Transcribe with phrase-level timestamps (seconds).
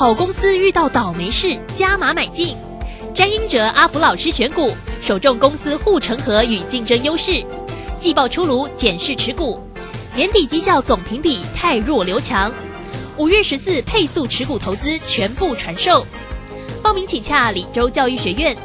[0.00, 2.56] 好公司遇到倒霉事，加码买进。
[3.14, 4.70] 詹英哲、阿福老师选股，
[5.02, 7.44] 首重公司护城河与竞争优势。
[7.98, 9.60] 季报出炉，检视持股，
[10.14, 12.50] 年底绩效总评比太弱留强。
[13.18, 16.06] 五月十四配速持股投资全部传授，
[16.82, 18.56] 报名请洽李州教育学院，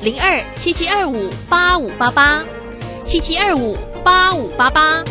[0.00, 2.42] 零二七七二五八五八八，
[3.04, 5.04] 七七二五八五八八。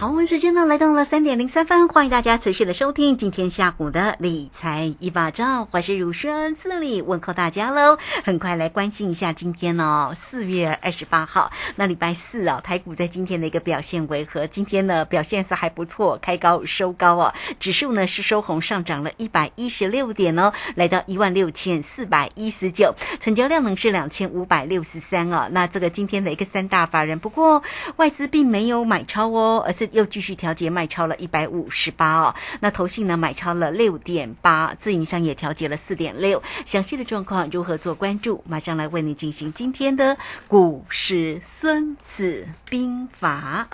[0.00, 7.98] 好，我们时间呢来到了三点零三分，欢迎大家持续的收听今天下午的理财一把照，我是如轩，这里问候大家喽。
[8.24, 14.46] 很快来关心一下今天哦，四月二十八号，那礼拜四啊，台股在今天的一个表现为何？
[14.46, 25.46] 今天呢表现是还不错，开高收高哦，指数呢是收红上涨了一百一十六点哦，来到一万六千四百一十九，成交量呢是两千五百六十三哦。
[25.50, 27.62] 那这个今天的一个三大法人，不过
[27.96, 29.89] 外资并没有买超哦，而是。
[29.92, 38.42] 又继续调节卖超了一百五十八哦，那投信呢买超了六点八，自营商也调节了四点六，详细的状况如何做关注？
[38.46, 40.16] 马上来为你进行今天的
[40.48, 43.68] 股市孙子兵法。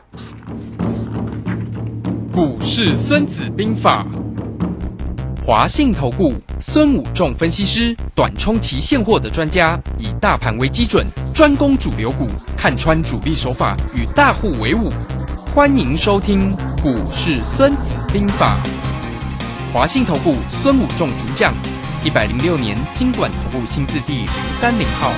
[2.32, 4.06] 股市孙子兵法，
[5.42, 14.90] 华信投顾孙武仲分析师，短冲期现货的专家，以大盘为基准，专攻主流股，看穿主力手法，与大户为伍。
[15.56, 18.58] 欢迎收听《股市孙子兵法》，
[19.72, 21.54] 华信投顾孙武仲主讲，
[22.04, 24.28] 一百零六年经管投顾新字第零
[24.60, 25.10] 三零号。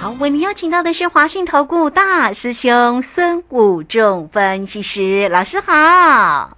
[0.00, 6.57] 好，为您邀请到的是华信投顾大师兄孙武仲分析师老师好。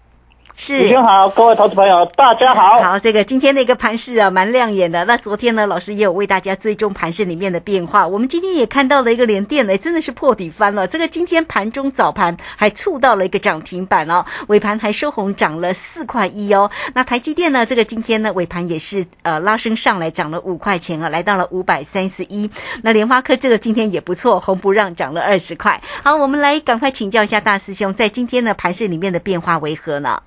[0.62, 2.82] 是，你好，各位投资朋友，大家好。
[2.82, 5.02] 好，这个今天的一个盘势啊，蛮亮眼的。
[5.06, 8.06] 那昨天呢，老师也有为大家追踪盘势里面的变化。
[8.06, 10.86] 我们今天也看到了一个连电呢，真的是破底翻了。
[10.86, 16.70] 这个今天盘中早盘还触到了一个涨停板哦，尾盘还收红，涨了四块一哦。
[16.92, 22.50] 那台积电呢，这个今天呢尾盘也是呃拉升上来，涨了五块钱啊，来到了五百三十一。
[22.82, 25.80] 那联发科这个今天也不错，红不让，涨了二十块。
[26.04, 30.20] 好，我们来赶快请教一下大师兄，在今天的盘势里面的变化为何呢？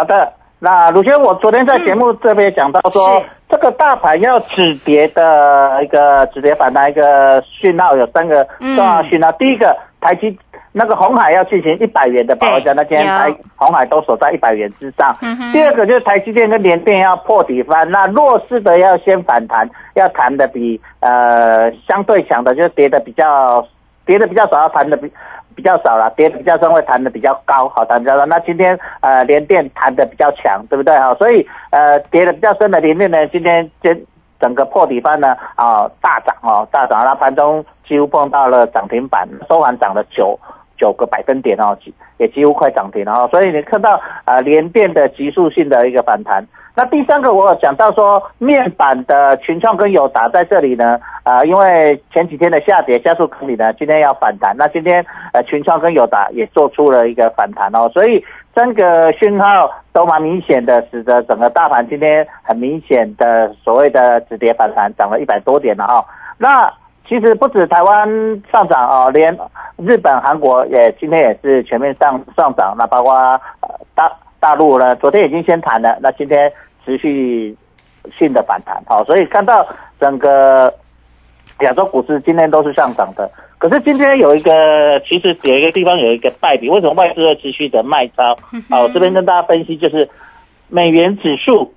[0.00, 9.30] 好的，那鲁轩，我昨天在节目这边讲到说，这个大盘要止跌的一个止跌反弹一个讯号有三个重要讯号。
[9.32, 10.34] 第一个，台积
[10.72, 15.14] 那个红海要进行一百元的保卫战，那今天台红海都守在一百元之上。
[15.52, 23.62] 第二个就是台积电跟联电要破底翻，那弱势的要先反弹，要弹的比呃相对强的，就是跌的比较
[24.06, 25.12] 跌的比较少，要弹的比。
[25.60, 28.24] 比较少了，跌的比较深，会弹的比较高，好弹比较高。
[28.24, 31.12] 那今天呃连电弹的比较强，对不对哈？
[31.16, 33.94] 所以呃跌的比较深的连电呢，今天整
[34.40, 40.38] 整个破底翻呢啊大涨哦大涨，那盘中几乎碰到了涨停板，收盘涨了九
[40.78, 41.76] 九个百分点哦，
[42.16, 43.28] 也几乎快涨停了哦。
[43.30, 46.42] 所以你看到呃连电的急速性的一个反弹。
[46.76, 54.56] 那第三个，我讲到说面板的群创跟友达在这里呢，啊，因为前几天的下跌加速坑里呢，今天要反弹。
[54.56, 66.04] 那今天呃群创跟友达也做出了一个反弹哦，所以三个讯号都蛮明显的，使得整个大盘今天很明显的所谓的止跌反弹，涨了一百多点了哈。
[66.38, 66.72] 那
[67.06, 68.08] 其实不止台湾
[68.52, 69.36] 上涨哦，连
[69.76, 72.76] 日本、韩国也今天也是全面上上涨。
[72.78, 74.10] 那包括呃大。
[74.40, 76.50] 大陆呢，昨天已经先谈了，那今天
[76.84, 77.54] 持续
[78.18, 79.64] 性的反弹，好，所以看到
[80.00, 80.72] 整个
[81.60, 83.30] 亚洲股市今天都是上涨的。
[83.58, 88.34] 可是今天有一个，其实有一个地方有一个败笔，为什么外资会持续的卖超？
[88.70, 90.08] 好，这边跟大家分析，就是
[90.68, 91.74] 美元指数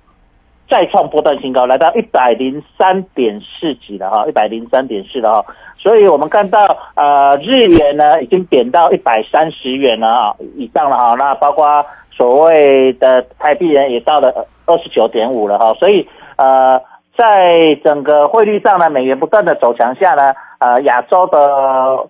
[0.68, 5.46] 再创波段新高，来到一百零三点四几了哈，一百零三点四了哈，
[5.76, 6.60] 所以我们看到
[6.96, 11.84] 呃日元呢已经贬到一百三十元了啊以上了哈，那包括。
[12.16, 16.80] 所谓的台币人也到了二十九点五了哈，所以呃，
[17.18, 22.08] 在整个汇率上呢，美元不断的走强下呢，呃，亚洲的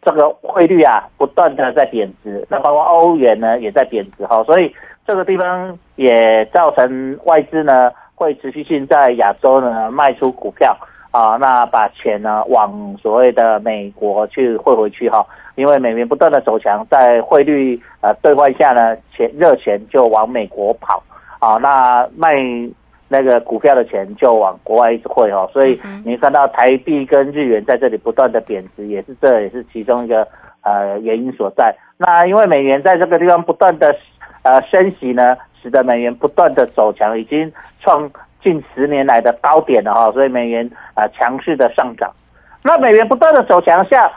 [0.00, 4.72] 这个汇率啊，不断的在贬值，那包括欧元呢也在贬值哈，所以
[5.06, 7.90] 这个地方也造成外资呢。
[8.14, 10.76] 会持续性在亚洲呢卖出股票
[11.10, 15.26] 啊，那把钱呢往所谓的美国去汇回去哈，
[15.56, 21.02] 因为美元不断的走强，在汇率呃兑换下呢，钱热钱就往美国跑
[21.40, 22.32] 啊，那卖
[23.08, 30.28] 那个股票的钱就往国外一直汇哦，所以你看到台币跟日元在这里不断的贬值，也是这也是其中一个
[30.60, 31.74] 呃原因所在。
[31.98, 33.92] 那因为美元在这个地方不断的
[34.42, 35.36] 呃升息呢。
[35.62, 38.10] 使得美元不断的走强，已经创
[38.42, 42.10] 近十年来的高点了哈，所以美元啊强势的上涨。
[42.64, 44.10] 那美元不断的走强下，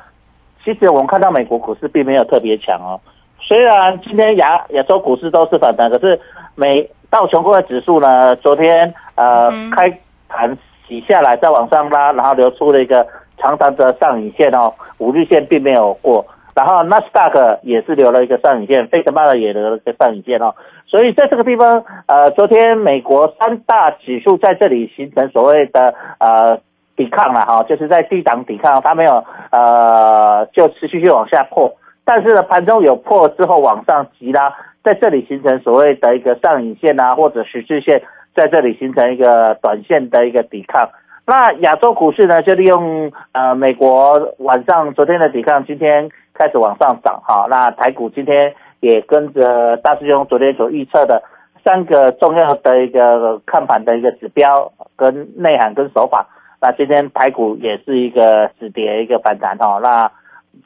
[0.63, 3.00] 其实我们看到美国股市并没有特别强哦。
[3.39, 6.19] 虽然今天亚亚洲股市都是反弹，可是
[6.56, 9.88] 美道琼斯指数呢，昨天呃开
[10.28, 10.57] 盘
[10.88, 13.06] 洗下来再往上拉，然后留出了一个
[13.38, 16.25] 长长的上影线哦，五日线并没有过。
[16.56, 20.56] 然后纳斯达克也是留了一个上影线，费城半导也留了一个上影线哦。
[20.88, 26.57] 所以在这个地方，呃，昨天美国三大指数在这里形成所谓的呃
[26.96, 31.75] 抵抗了哈，就是在低档抵抗，它没有呃就持续去往下破，
[32.06, 38.02] 但是呢盘中有破之后往上急拉，在这里形成所谓的一个上影线啊，或者十字线，
[38.34, 40.90] 在这里形成一个短线的一个抵抗。
[41.28, 47.47] 那亚洲股市呢，就利用呃美国晚上昨天的抵抗，今天开始往上涨哈。
[47.49, 48.53] 那台股今天。
[48.81, 51.23] 也跟着大师兄昨天所预测的
[51.63, 56.27] 三个重要的一个看盘的一个指标跟内涵跟手法，
[56.61, 60.11] 那今天台股也是一个止跌一个反弹哈，那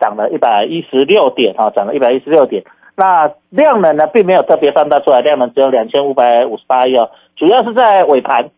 [0.01, 2.61] 涨了一百一十六点哈，涨了一百一十六点。
[2.97, 8.49] 那量能呢并没有特别放大出来，量能只有两千五百五十八亿哦，主要是在尾盘。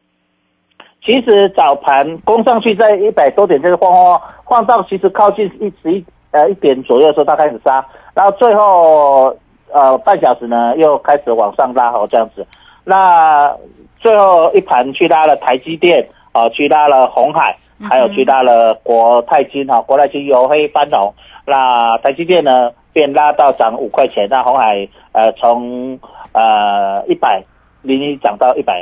[1.06, 9.36] 其实早盘攻上去在一百多点，这个晃晃晃到其实靠近一十一呃一点左右的时候，它开始杀，然后最后。
[9.74, 12.46] 呃，半小时呢，又开始往上拉，好这样子。
[12.84, 13.56] 那
[14.02, 17.56] 最后一盘去拉了台积电，啊，去拉了红海，
[17.90, 21.14] 还有去拉了国泰金，哈，国泰金由黑翻红。
[21.46, 24.28] 那台积电呢，便拉到涨五块钱。
[24.30, 25.98] 那红海，呃，从
[26.34, 27.42] 呃一百
[27.82, 28.78] 零一涨到一百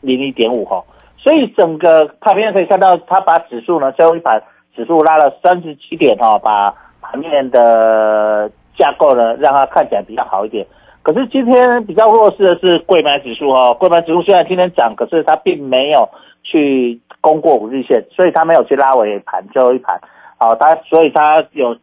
[0.00, 0.82] 零一点五，哈。
[1.18, 4.42] 所以整个盘面可以看到，它把指数呢，最后一盘
[4.74, 8.50] 指数拉了三十七点，哈，把盘面的。
[8.76, 10.66] 架构呢，让它看起来比较好一点。
[11.00, 16.08] 可是今天比较弱势的是贵买指数哦，贵买指数虽然今天涨，可是它并没有
[16.42, 20.00] 去攻过五日线，所以它没有去拉尾盘最后一盘。
[20.38, 21.76] 好，它所以它有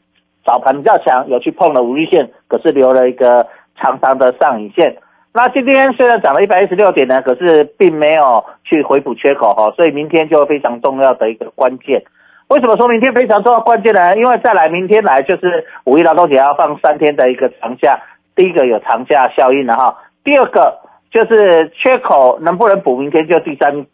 [0.44, 3.48] 早盘比较强，有去碰了五日线，可是留了一个
[3.82, 4.98] 长长的上影线。
[5.32, 12.04] 那今天虽然涨了一百一十六点呢，可是并没有去回补缺口哈，所以明天就非常重要的一个关键。
[12.52, 14.14] 为什么说明天非常重要关键呢？
[14.18, 17.98] 因为再来明天来就是五一劳动节要放三天的一个长假，
[18.36, 19.96] 第一个有长假效应了哈，
[20.26, 23.86] 第二个就是缺口能不能补，明天就第三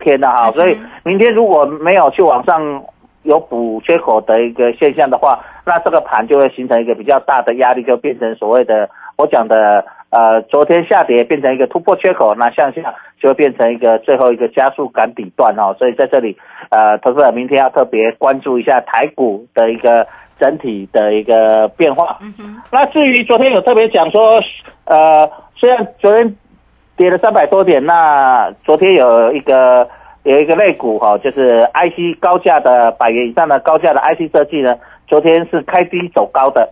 [0.00, 2.82] 天了哈，所以明天如果没有去往上
[3.22, 9.84] 有补缺口的一个现象的话，那这个盘就会形成一个比较大的压力，就变成所谓的我讲的。
[10.10, 16.36] 呃，昨天下跌变成一个突破缺口，那向下就会变成一个最后一个加速赶底段哦，所以在这里，
[16.70, 20.06] 呃，投资者明天要特别关注一下台股的一个
[20.38, 22.18] 整体的一个变化。
[22.70, 24.40] 那至于昨天有特别讲说，
[24.84, 26.36] 呃，虽然昨天
[26.96, 29.88] 跌了三百多点，那昨天有一个
[30.22, 36.68] 有一个类股哈，就是 IC 高价的百元以上的高价的 IC 设计呢，昨天是开低走高的。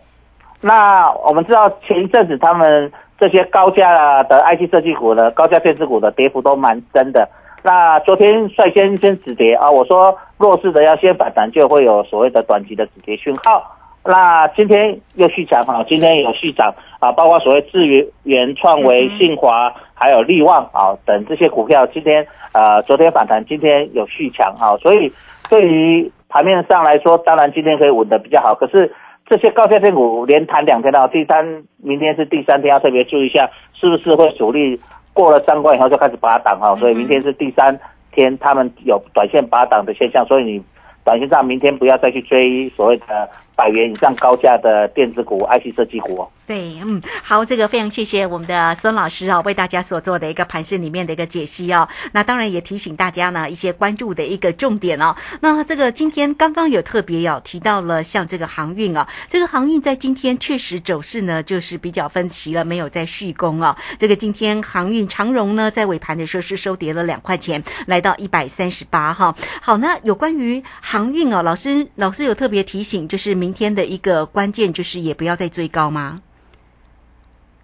[0.60, 2.92] 那我们知道前一阵子他们。
[3.18, 7.28] 这些高价的 IC 设计股的，高价电子股的跌幅都蛮深的。
[7.62, 13.75] 那昨天率先先止跌啊，我说弱势的要先反弹，就会有所谓的短期的止跌讯号。
[14.04, 25.11] 那今天又续涨哈，今天有续涨啊，包括所谓智源、原创维、信华，还有力旺啊等这些股票，今天呃昨天反弹，今天有续强哈，所以
[25.49, 28.92] 对于盘面上来说，当然今天可以稳的比较好，可是。
[29.28, 34.78] 这些高价电股连弹两天了第三，明天是第三天，要特别注意一下，是不是会主力
[35.12, 36.76] 过了三关以后就开始拔档哈？
[36.76, 37.76] 所以明天是第三
[38.12, 40.62] 天，他们有短线拔档的现象，所以你
[41.04, 46.28] 短线上明天不要再去追所谓的百元以上高价的电子股、IC 设计股哦。
[46.46, 51.88] 对，嗯，好，这个非常谢谢我们的孙老师哦，为大家所做的一个盘市里面的一个解析哦。
[52.12, 55.16] 那当然也提醒大家呢一些关注的一个重点哦。
[55.40, 63.76] 那这个今天刚刚有特别有提到了，像这个航运啊，这个航运在今天确实走势呢就是比较分歧了，没有在续攻哦。
[63.98, 69.34] 这个今天航运长荣呢在尾盘的时候是收跌了两块钱，来到一百三十八哈。
[69.60, 76.20] 好，那有关于航运哦，老师老师有特别提醒，就是明天的一个关键就是也不要再追高吗？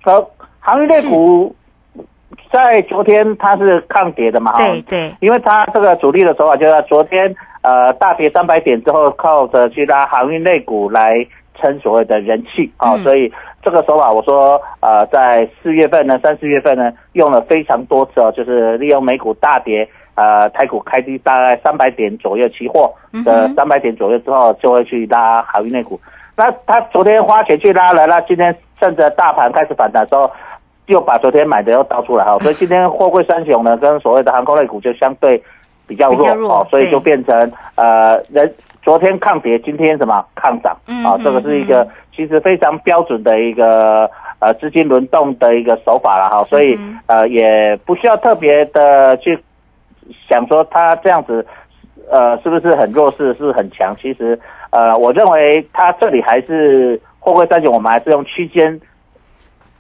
[0.03, 1.55] 好，航运类股
[2.53, 11.15] 在昨天它是抗跌的嘛，对对，因为它这个主力的手法就是昨天呃大跌三百点之后，靠着去拉航运类股来
[11.61, 19.89] 撑所谓的人气啊，所以这个手法我说呃在四月份呢，三四月份呢用了非常多次哦，就是利用美股大跌。
[20.15, 22.93] 呃，台股开低大概三百点左右，期货
[23.25, 25.99] 的三百点左右之后，就会去拉航运类股。
[26.37, 30.31] 那他昨天花钱去拉了，那今天趁着大盘开始反弹的时候，
[30.87, 32.39] 又把昨天买的又倒出来哈。
[32.45, 35.43] 所以今天货柜三雄呢，跟所谓的航空类股就相对
[35.87, 38.53] 比较弱哦，所以就变成呃，人
[38.83, 41.17] 昨天抗跌，今天什么抗涨啊？
[41.25, 46.45] 这个是一个其实非常标准的一个呃资金轮动的一个手法了哈。
[46.45, 49.39] 所以呃，也不需要特别的去。
[50.29, 51.45] 想说他这样子，
[52.11, 53.95] 呃，是不是很弱势，是很强？
[54.01, 54.39] 其实，
[54.71, 58.81] 呃，我认为他这里还是货柜三雄，我们还是用区间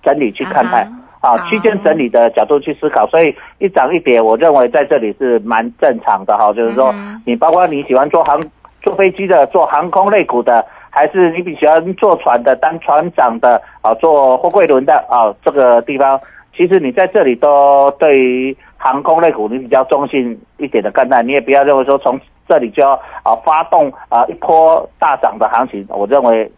[0.02, 0.88] 整理去看待
[1.20, 3.06] 啊，区间整理的角度去思考。
[3.08, 6.52] 所以一涨一跌，我认为在这里是蛮正常的哈。
[6.52, 6.94] 就是说，
[7.26, 8.40] 你包括你喜欢坐航
[8.82, 16.18] 坐飞机的，坐航空类股的，还是你比喜欢坐船的，当船长的啊，坐货柜轮的啊，这个地方，
[16.56, 18.56] 其实你在这里都对于。
[18.82, 26.50] 航空类股，你比较中性一点的看待，你也不要认为说从这里就要啊发动啊一波大涨的行情，我认为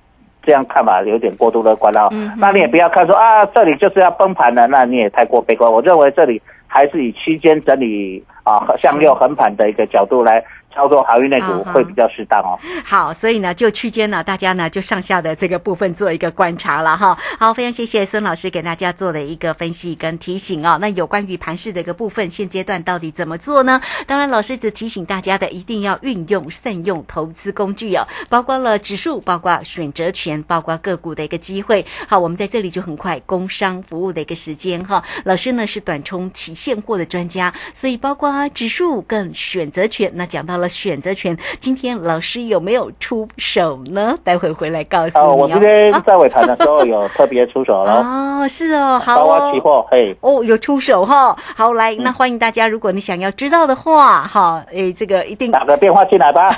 [0.43, 2.09] 这样看法有点过度乐观了。
[2.13, 5.71] 嗯，那你也不要看说啊这里就是要崩盘了，那你也太过悲观。
[5.71, 10.43] 我认为这里还是以区间整理啊向右横盘的一个角度来。
[10.75, 12.59] 操作航运类股会比较适当哦。
[12.85, 17.17] 好，所以呢，就区间呢，大家呢就上下的这个部分做一个观察了哈。
[17.39, 20.77] 好，非常谢谢孙老师给大家做的一个分析跟提醒哦。
[20.81, 23.81] 那有关于盘市的一个部分，现阶段到底怎么做呢？
[24.07, 31.87] 当然，老师只提醒大家的，一定要运用善用投资工具哦，包括了指数，包括选择权，包括个股的一个机会。
[32.09, 35.03] 好，我们在这里就很快工商服务的一个时间哈。
[35.25, 40.64] 老师呢是短冲期现货的专家，所以包括指数跟选择权，那讲到了。
[40.69, 44.17] 选择权，今天老师有没有出手呢？
[44.23, 45.35] 待会回来告诉你哦。
[45.35, 49.53] 我今天在尾盘的时候有特别出手了哦，是哦，好哦。
[49.53, 51.37] 期货，嘿，哦，有出手哈。
[51.55, 56.51] 好，来，那欢迎大家，如果你想要知道的话，哈，哎，这个一定打个电话进来吧。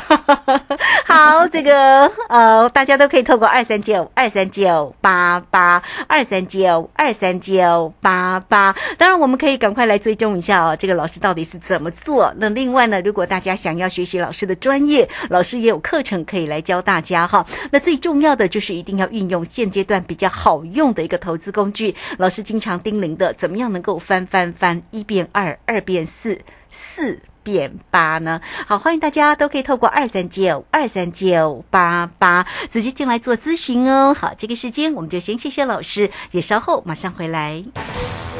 [1.07, 8.75] 好，这个呃，大家都可以透过二三九二三九八八二三九二三九八八。
[8.99, 12.33] 当然，我们可以赶快来追踪一下哦，这个老师到底是怎么做。
[12.39, 17.47] 那另外呢，如果大家想要学习老师的专业，老师也有课程可以来教大家哈。
[17.71, 21.95] 那最重要的就是一定要运用现阶段比较好用的一个投资工具。
[22.19, 26.38] 老师经常叮咛的，怎么样能够翻翻翻，一变二，二变四，
[26.71, 27.21] 四。
[27.47, 28.41] 变八呢？
[28.67, 34.12] 好，欢迎大家都可以透过二三九二三九八八直接进来做咨询哦。
[34.12, 37.62] 好，这个时间我们就先谢谢老师，也稍后马上回来。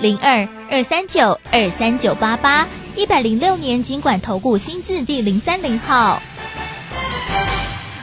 [0.00, 6.22] 零二二三九二三九八八，一百零六年尽管投顾新字第零三零号。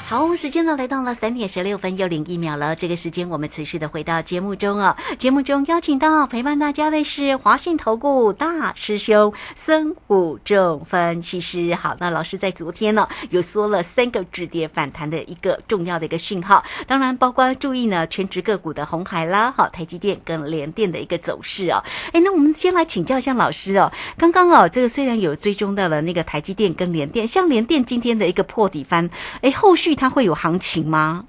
[0.08, 2.76] 好，时间呢来到了三点十六分又零一秒了。
[2.76, 4.96] 这个时间我们持续的回到节目中哦。
[5.18, 11.74] 节目中邀请到陪伴大家的是华信投顾大师兄孙武仲分析师。
[11.74, 21.84] 好，那老师在昨天呢有说了三个止跌反弹的一个重要的一个讯号，当然包括注意呢全职个股的红海啦，好台积电跟联电的一个走势哦。
[22.14, 23.92] 哎，那我们先来请教一下老师哦。
[24.20, 29.10] 刚刚哦，这个虽然有追踪到了那个台积电跟联电，像联电今天的一个破底翻，
[29.42, 29.95] 哎，后续。
[29.96, 31.24] 它会有行情吗？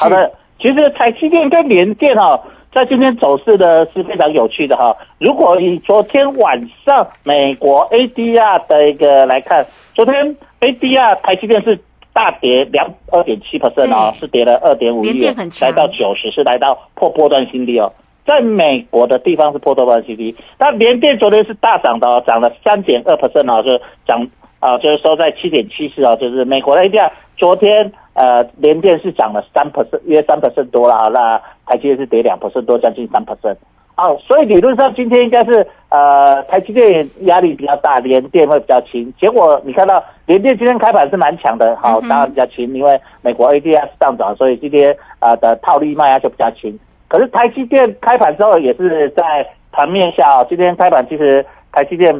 [0.00, 2.42] 好的，其实台积电跟联电哈，
[2.74, 4.96] 在今天走势呢是非常有趣的哈。
[5.18, 11.78] 如果以昨天晚上美国 ADR 的一个来看，昨天 ADR 台积电是
[12.12, 15.24] 大跌两二点七 percent 哦，是跌了二点五亿，
[15.60, 17.92] 来到九十，是来到破波段新低哦。
[18.26, 24.28] 在美国的地方是破波段新低，那联电昨天是大涨的哦，涨了三点二 percent 啊，是涨。
[24.58, 33.56] 啊，就是说在七点七四啊，就是美国的 ADR，昨天呃连电是涨了三 percent，约三 percent 多了，那台积电是跌两 percent 多，将近三 percent。
[33.96, 39.10] 哦，所以理论上今天应该是呃台积电压力比较大，连电会比较轻。
[39.18, 46.78] 结果你看到连电今天开盘是蛮强的，好，当然比较轻，因为美国 ADS 上涨，所以今天啊的套利卖压就比较轻。
[47.08, 52.14] 可可是台积电开盘之后也是在盘面下，今天开盘其实台积电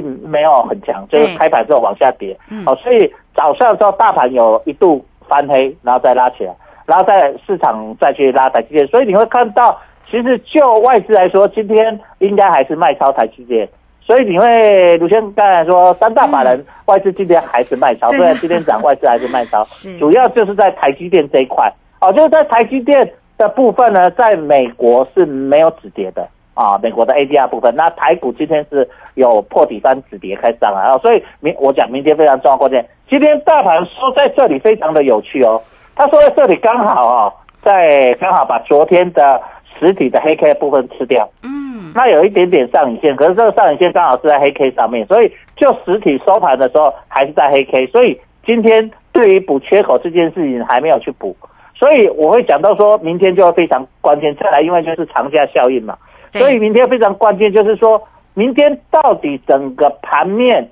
[0.00, 2.36] 并没有很强，就是开盘之后往下跌。
[2.66, 6.54] 哦，所以早上的时候大盘有一度翻黑，然后再拉起来，
[6.86, 9.78] 然后在市场再去拉台积电，所以你会看到，
[10.10, 13.68] 其实就外资来说，今天应该还是卖超台积电。
[14.04, 19.62] 所以你会，卢先刚才说三大法人外资今天还是卖超，虽然今天涨外资还是卖超，
[20.00, 21.72] 主要就是在台积电这一块。
[22.00, 35.60] 哦，就是在台积电的部分呢，在美国是没有止跌的啊，美国的 ADR 部分，那台股今天是有破底翻止跌开上来哦，所以明我讲明天非常重要关键，今天大盘说在这里非常的有趣哦，
[35.94, 37.32] 他说在这里刚好啊，
[37.62, 39.40] 在刚好把昨天的
[39.78, 41.62] 实体的黑 K 部分吃掉，嗯。
[41.94, 51.36] 那有一点点上影线，可是这个上影线刚好是在黑 K 上面，所以就实体收盘的时候还是在黑 K，所以今天对于补缺口这件事情还没有去补，
[51.74, 54.34] 所以我会讲到说明天就会非常关键。
[54.36, 55.94] 再来，因为就是长假效应嘛，
[56.32, 58.02] 所以明天非常关键，就是说
[58.34, 60.70] 明天到底整个盘面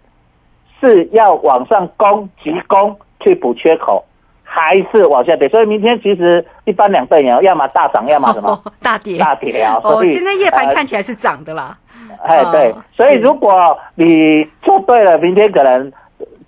[0.81, 4.05] 是要往上攻急攻去补缺口。
[4.53, 9.79] 还是往下跌，所以明天其实一般两倍哦，要么大涨，要么什么 大跌大跌啊。
[9.85, 11.79] 哦，现在夜盘看起来是涨的啦。
[12.25, 15.93] 哎，对，所以如果你做对了，明天可能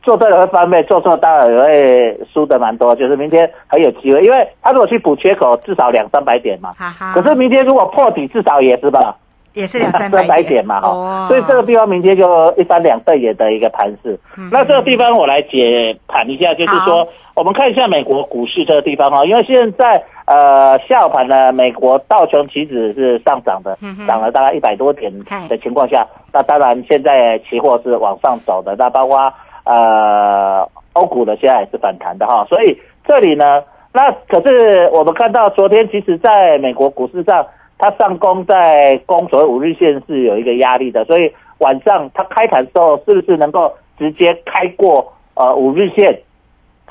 [0.03, 2.95] 做对了会翻倍，做错当然也会输的蛮多。
[2.97, 6.73] 就是明天很有机会，因为他如果去补缺口，至少两三百点嘛。
[7.15, 9.17] 可是明天如果破底，至少也是吧。
[9.55, 14.19] 也是两三百点嘛，哈，所以这个地方明天就一翻两倍也的一个盘势。
[14.51, 25.13] 那这个地方我来解盘一下，就是说，我们看一下美国股市这个地方哈，因为现在呃下午盘呢，美国道琼期指是上涨的，涨了大概一百多点
[25.51, 29.31] 的情况下，那当然现在期货是往上走的，那包括
[29.65, 37.47] 呃欧股的现在也是反弹的哈，所以这里呢，那可是我们看到昨天其实在美国股市上。
[37.79, 41.29] 它上攻在攻所谓五日线是有一个压力的，所以
[41.59, 46.17] 晚上它开盘时候是不是能够直接开过呃五日线，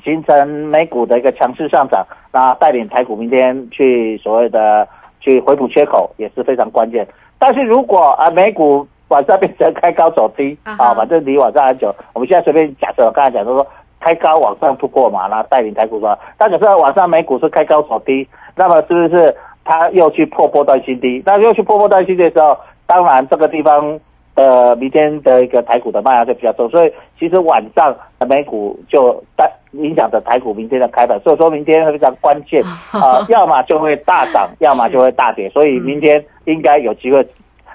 [0.03, 4.86] 形成美股的一个强势上涨，那带领台股明天去所谓的
[5.21, 7.07] 去回补缺口也是非常关键。
[7.39, 13.65] 但是如果啊美股晚上变成开高走低啊，反正离晚上很久，我们现在随便假设，我刚才讲说
[14.00, 19.36] 开高往上突破嘛，然后带领台股说，但可是晚上美股是开高走低，那么是不是？
[19.63, 22.24] 它又去破波段新低，那又去破波段新低？
[22.24, 24.00] 的时候，当然这个地方
[24.34, 37.24] 呃明天的一个台股的卖压就比较重，所以其实晚上的美股就带影响着台股明天的开盘，所以说明天非常关键啊，要么就会大涨，要么就会大跌，所以明天应该有机会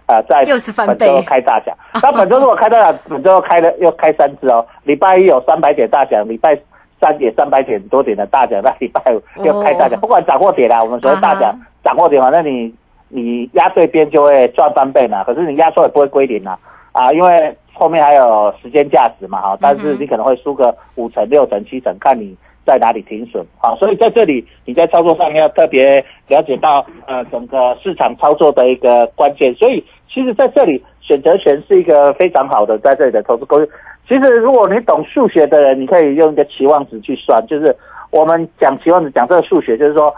[0.06, 0.44] 呃在
[0.86, 1.76] 本周开大奖。
[2.02, 6.58] 那本周如果开大奖， 本周开了又开三次哦，礼拜一有三百点大奖，礼拜。
[6.98, 12.74] 三点三百点多点的大奖，那礼拜五又开大奖，不管涨或跌啦，我们所谓大奖涨或跌，反正你
[13.10, 16.58] 你压对边就会赚翻倍嘛，可是你压错也不会归零啊。
[16.92, 29.84] 啊，因为后面还有时间价值嘛哈，但是你可能会输个五成、六成、七成，看你在哪里停损啊，所以在这里你在操作上要特别了解到呃整个市场操作的一个关键，所以
[30.16, 33.70] 其实在这里选择权是一个非常好的在这里的投资工具。
[34.08, 37.46] 其实，如果你懂数学的人，你可以用一个期望值去算。
[37.46, 37.76] 就是
[38.10, 40.14] 我们讲期望值，讲这个数学，就是说，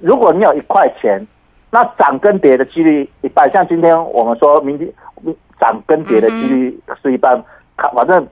[0.00, 1.24] 如果你有一块钱，
[1.70, 3.48] 那涨跟跌的几率一半。
[3.52, 4.92] 像今天我们说明天
[5.60, 7.40] 涨跟跌的几率是一半。
[7.76, 8.26] 看，反正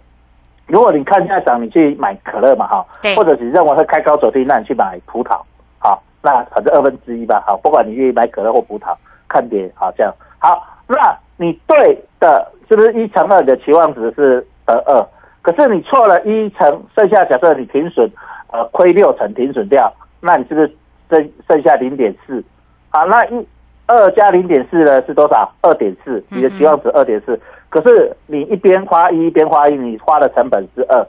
[0.67, 5.41] 如果你看现在涨，你去买可乐嘛，哈，或者你认为会开高走低，那你去买葡萄，
[5.79, 8.93] 好，那反正二分之一吧，好，不管你愿意买可乐或葡萄，
[9.29, 14.47] 看跌，好，这样，好，那你对的，是不是一乘二的期望值是？
[14.67, 15.07] 得二，
[15.43, 18.11] 可是你错了一乘，剩下假设你停损，
[18.51, 20.77] 呃，亏六成停损掉，那你是不是
[21.09, 22.43] 剩剩下零点四？
[22.89, 23.47] 好，那一
[23.87, 25.49] 二加零点四呢是多少？
[25.63, 31.07] 二点四，你的期望值二点四，可是你一边花一，一边花一，你花的成本是二，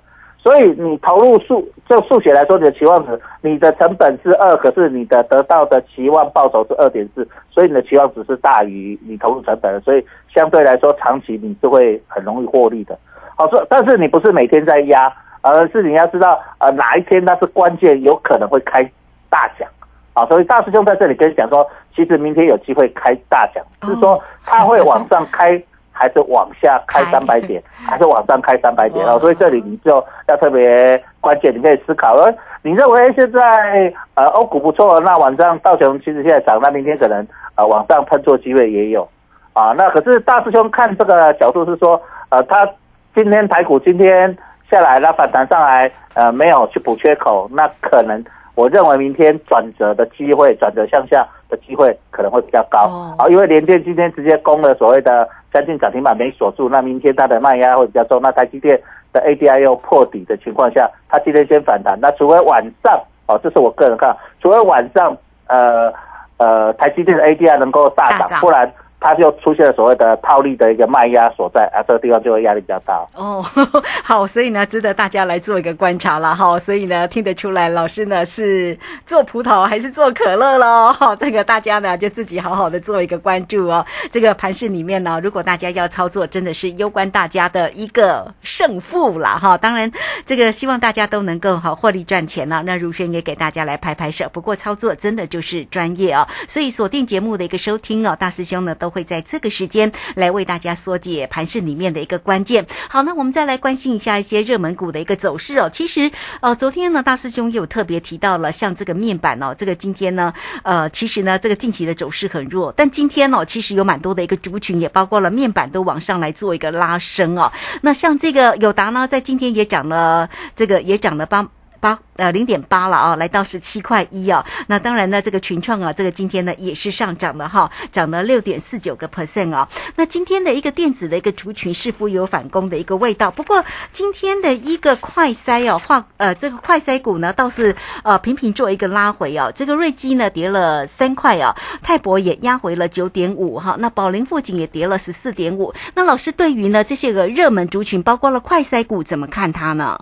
[0.48, 12.98] 所以你投入数就数学来说，你的期望值，你的成本是二，可是你的得到的期望报酬是二点四，所以你的期望值是大于你投入成本的，所以相对来说长期你是会很容易获利的。
[13.36, 18.82] 好说，但是你不是每天在压，而是你要知道，呃，哪一天它是关键，有可能会开
[19.30, 19.68] 大奖，
[20.14, 25.62] 啊，所以大师兄在这里跟你讲说，其实明天有机会开大奖，是说它会往上开，
[25.98, 29.18] 还是往下开三百点， 还是往上开三百点哦？
[29.20, 29.92] 所以这里你就
[30.28, 39.08] 要特别关键，你可以思考，而你认为现在呃欧股不错，那晚上道琼其实现在涨，那明天可能呃往上喷出机会也有，
[39.54, 42.68] 啊，那可是大师兄看这个角度是说，呃，他。
[43.16, 44.38] 今天台股今天
[44.70, 58.80] 下来了，反弹上来，呃，没有去补缺口，那可能我认为明天转折的机会，转折向下的机会可能会比较高哦啊，因为联电今天直接攻了所谓的将近涨停板没锁住，那明天它的卖压会比较重，那台积电
[59.12, 65.18] 的 ADI 又破底的情况下，它今天先反弹，那除非晚上哦，这是我个人看，除非晚上
[65.48, 65.92] 呃
[66.38, 68.40] 呃台积电的 ADI 能够，大涨。
[68.40, 73.06] 不然它就出现了所谓的套利的一个卖压所在啊，这个地方就会压力比较大。
[73.14, 73.46] 哦，
[74.04, 76.58] 好，所以呢，值得大家来做一个观察了哈。
[76.60, 80.96] 所以呢，听得出来，老师呢是做葡萄还是做可乐喽？
[81.20, 83.86] 这个大家呢就自己好好的做一个关注哦。
[84.12, 89.58] 这个盘市里面呢，如果大家要操作，真的是攸关大家的一个胜负啦哈。
[89.58, 89.92] 当然，
[90.26, 92.64] 这个希望大家都能够好获利赚钱呢。
[92.66, 94.28] 那如轩也给大家来拍拍手。
[94.34, 102.66] 不过操作真的就是专业哦，所以锁定节目的一个收听哦，大师兄呢都会在这个时间来为大家缩解盘市里面的一个关键。
[102.90, 105.70] 好，那我们再来关心一下一些热门股的一个走势哦。
[105.72, 117.52] 其实，呃，昨天呢，大师兄有特别提到了，像这个面板哦，这个今天呢，呃，其实呢，这个近期的走势很弱，但今天哦，其实有蛮多的一个族群，也包括了面板都往上来做一个拉升哦。
[117.82, 121.48] 那像这个友达呢，在今天也涨了，这个也涨了八。
[121.80, 124.46] 八呃零点八了啊，来到十七块一啊。
[124.68, 129.68] 那当然呢，这个群创啊，这个今天呢也是上涨的哈，涨了六点四九个 percent 啊。
[129.96, 139.52] 那今天的一个电子的一个族群似乎有反攻的一个味道，不过今天的一个快筛哦，化呃这个快筛股呢倒是呃频频做一个拉回哦。
[139.56, 145.74] 这个瑞基呢跌了三块啊，泰博也压回了九点五哈，那宝林富锦也跌了十四点五。
[145.94, 150.00] 那老师对于呢这些个热门族群，包括了快筛股，怎么看它呢？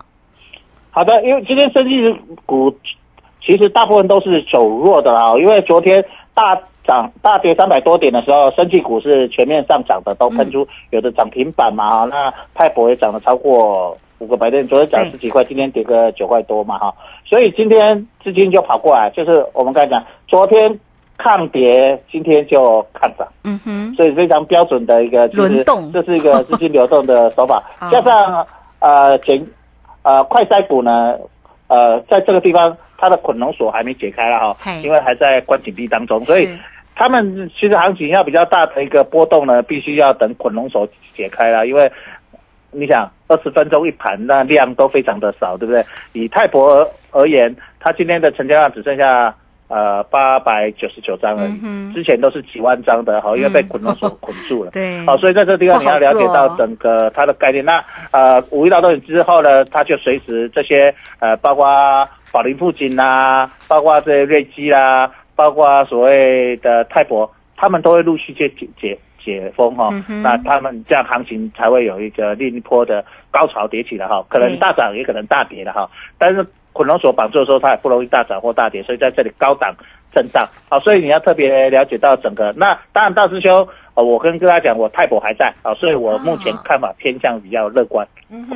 [0.96, 1.92] 好的，因为今天生技
[2.46, 2.74] 股
[3.44, 16.94] 其实大部分都是走弱的啦，因为昨天大涨大跌三百多点的时候，生技股是全面上涨的，都喷出有的涨停板嘛哈，那泰博也涨了超过五个百点，昨天涨十几块，今天跌个九块多嘛哈，
[17.26, 20.80] 所以今天资金就跑过来，就是我们刚才讲，昨天
[21.18, 25.92] 抗跌，今天就看涨，嗯哼，所以非常标准的一个就是轮动。
[25.92, 28.46] 这是一个资金流动的手法，加上
[28.80, 29.46] 呃减
[30.06, 31.18] 呃快筛股呢，
[31.66, 36.48] 呃在这个地方它的捆龙锁还没解开了哈嘿，因为还在关紧闭当中，所以
[36.94, 41.90] 他们其实行情要比较大的一个波动呢，必须要等捆龙锁解开了，因为
[42.70, 45.82] 你想二十分钟一盘，那量都非常的少，对不对？
[46.12, 49.34] 以泰博而而言，它今天的成交量只剩下
[49.68, 54.70] 呃八百九十九张而已，嗯之前都是几万张的，好，因为被捆龙锁捆住了。
[54.70, 57.64] 对，好，所以在这个地方你要了解到整个它的概念。
[57.64, 61.66] 那呃，五一劳动节之后呢，它就随时这些呃，包括
[62.32, 75.90] 宝林富锦啦，包括这些瑞基啦，包括所谓的泰博，他们都会陆续去解解解封哈、嗯那他们这样行情才会有一个另一波的高潮迭起的哈，可能大涨也可能大跌的哈。
[76.18, 79.74] 但是捆龙锁绑住的时候，它也不容易大涨或大跌，所以在这里高档
[80.12, 80.46] 震荡。
[80.68, 82.52] 好，所以你要特别了解到整个。
[82.54, 88.06] 那当然，大师兄，呃，我跟大家讲，我泰博还在啊，所以我目前看法偏向比较乐观，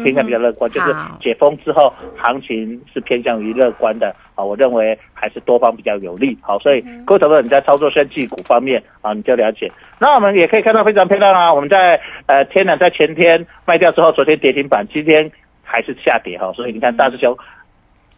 [0.03, 4.45] 偏向比较乐观，就是解封之后行情是偏向于乐观的啊。
[4.45, 6.37] 我认为还是多方比较有利。
[6.43, 9.73] 好，所以各位投资者你在操作生技股方面啊，你就了解。
[9.99, 15.31] 那我们也可以看到非常漂亮啊，我们在呃天然在前天卖掉之后，昨天跌停板，今天
[15.63, 17.35] 还是下跌哈，所以你看大师兄。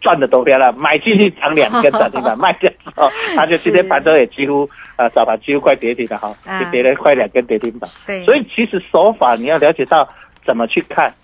[0.02, 7.88] 赚的多漂亮，买进去涨两根涨停板， 卖掉之后，他就今天盘中也几乎呃早盘几乎快跌停了哈，啊就跌了快两根跌停板。
[8.06, 10.06] 对，所以其实手法你要了解到
[10.44, 11.14] 怎么去看，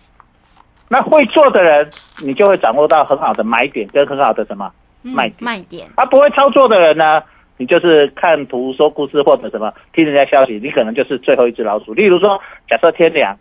[0.89, 1.91] 那会做的人，
[2.25, 4.71] 你就会掌握到很好的买点跟很好的什么
[5.03, 5.37] 嗯卖点。
[5.41, 7.23] 卖点，啊不会操作的人呢，
[7.57, 11.93] 你就是看图说故事或者什么听人家消息，你可能就是最后一只老鼠。
[11.93, 13.37] 例如说，假设天凉，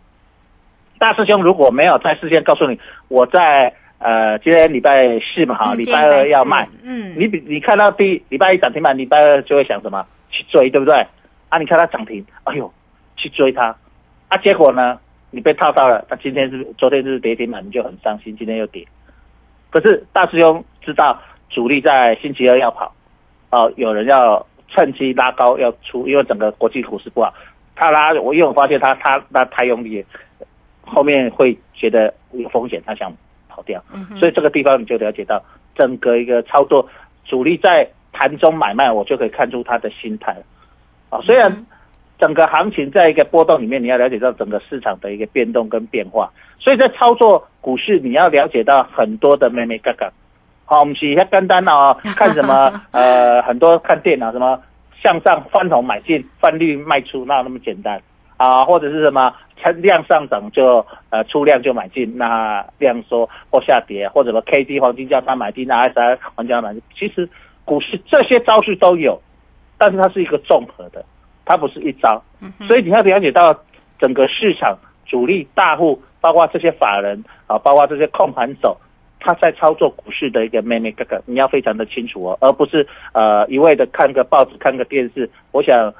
[0.98, 10.94] 大师兄如果没有在事先告诉你，我在呃今天礼拜四嘛哈，嗯礼拜二要卖，，嗯，你比你看到第礼拜一涨停板，礼拜二就会想什么去追，对不对？
[11.48, 12.72] 啊，你看它涨停，哎呦，
[13.16, 13.74] 去追它，
[14.28, 14.98] 啊，结果呢，
[15.30, 18.86] 你被套到了，那今天是昨天是跌停板，你就很伤心，今天又跌。
[19.70, 22.94] 可是大师兄知道主力在星期二要跑，
[23.50, 27.34] 哦、有人要趁机拉高要出，因为整个国际股市不好，
[27.74, 30.04] 他拉我因为我发现他他拉太用力，
[30.82, 33.12] 后面会觉得有风险，他想
[33.58, 33.82] 跑掉。
[33.92, 35.42] 嗯所以这个地方你就了解到
[35.74, 36.88] 整个一个操作，
[37.24, 40.42] 主力在盘中买卖，我就可以看出他的心态了。
[41.10, 41.66] 啊，虽然
[42.18, 50.12] 整个行情在一个波动里面，你要了解到整个市场的一个变动跟变化，所以在操作股市，你要了解到很多的妹妹嘎嘎。
[50.64, 54.60] 好，我们是简单哦， 看什么呃，很多看电脑什么
[55.02, 58.00] 向上翻红买进，翻绿卖出，那那么简单
[58.38, 58.64] 啊？
[58.64, 59.30] 或者是什么
[59.62, 67.28] 趁量上涨就呃出量就买进，那量缩或下跌，或者什么 K D 黄金交叉买进，那 S I 黄金交叉买进，其实
[67.66, 69.20] 股市这些招式都有，
[69.76, 71.04] 但是它是一个综合的，
[71.44, 72.22] 它不是一招，
[72.62, 73.54] 所以你要了解到
[73.98, 78.76] 整个市场主力大户，包括这些法人啊，包括这些控盘手，
[79.20, 85.28] 他在操作股市的一个 many 个个，你要非常的清楚哦，而不是呃一味的看个报纸、看个电视。
[85.50, 85.92] 我想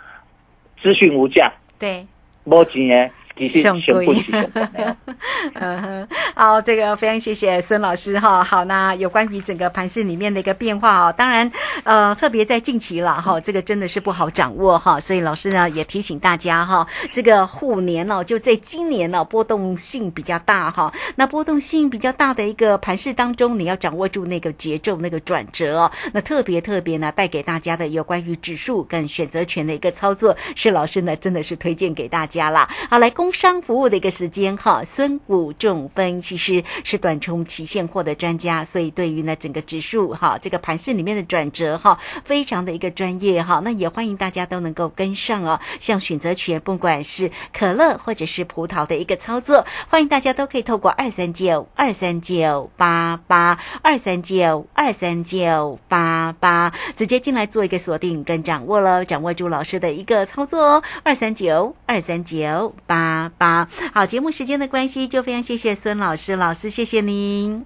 [0.81, 2.07] 资讯无价，对，
[2.49, 3.13] 没钱。
[3.47, 4.25] 上贵，
[5.55, 8.43] 嗯哼，好，这个非常谢谢孙老师哈。
[8.43, 11.51] 好，那有关于整个盘市里面的一个变化哦，当然，
[11.85, 25.91] 呃，特别在近期了哈，这个真的是不好掌握哈，所以老师呢也提醒大家哈，这个虎年哦，就在今年呢波动性比较大哈，那波动性比较大的一个盘市当中，你要掌握住那个节奏、那个转折哦。
[26.13, 32.69] 那特别特别呢，带给大家的有关于指数跟选择权的一个操作，是老师呢真的是推荐给大家啦。
[32.91, 33.28] 好，来公。
[33.29, 43.61] 工商服务的一个时间哈，孙武仲分其实是短冲期现货的专家，所以对于呢整个指数哈这个盘市里面的转折哈，非常的一个专业哈。
[43.63, 45.61] 那也欢迎大家都能够跟上哦。
[45.79, 60.83] 像选择权，不管是可乐或者是葡萄的一个操作，欢迎大家都可以透过二三九二三九八八二三九二三九八八直接进来做一个锁定跟掌握了，掌握住老师的一个操作哦。
[61.03, 63.18] 二三九二三九八。
[63.39, 67.65] 八好，节目时间的关系，就非常谢谢孙老师，老师谢谢您。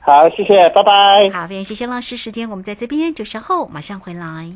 [0.00, 1.28] 好，谢谢，拜拜。
[1.30, 4.50] 好，非常谢谢老师，时间我们在这边，就稍后马上回来。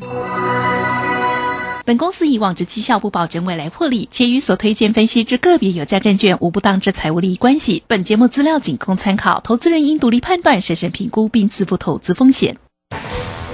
[1.84, 7.82] 本公司以往之绩效不保证未来获利，且与所推荐分析之个别有价证券无不当之财务利益关系。
[7.88, 12.56] 本节目资料仅供参考，投资人应独立判断、审慎评估并自负投资风险。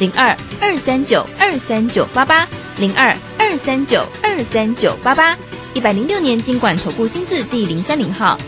[0.00, 2.48] 零二二三九二三九八八。
[2.78, 5.36] 零二二三九二三九八八，
[5.74, 8.38] 一百零六年经管投顾新字第零三零号。